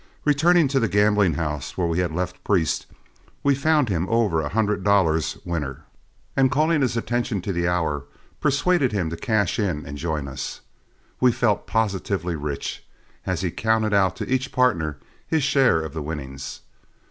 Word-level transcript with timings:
Returning 0.25 0.67
to 0.69 0.79
the 0.79 0.87
gambling 0.87 1.35
house 1.35 1.77
where 1.77 1.85
we 1.85 1.99
had 1.99 2.11
left 2.11 2.43
Priest, 2.43 2.87
we 3.43 3.53
found 3.53 3.87
him 3.87 4.07
over 4.09 4.41
a 4.41 4.49
hundred 4.49 4.83
dollars 4.83 5.37
winner, 5.45 5.85
and, 6.35 6.49
calling 6.49 6.81
his 6.81 6.97
attention 6.97 7.39
to 7.43 7.53
the 7.53 7.67
hour, 7.67 8.05
persuaded 8.39 8.93
him 8.93 9.11
to 9.11 9.15
cash 9.15 9.59
in 9.59 9.85
and 9.85 9.99
join 9.99 10.27
us. 10.27 10.61
We 11.19 11.31
felt 11.31 11.67
positively 11.67 12.35
rich, 12.35 12.83
as 13.27 13.41
he 13.41 13.51
counted 13.51 13.93
out 13.93 14.15
to 14.15 14.27
each 14.27 14.51
partner 14.51 14.97
his 15.27 15.43
share 15.43 15.79
of 15.83 15.93
the 15.93 16.01
winnings! 16.01 16.61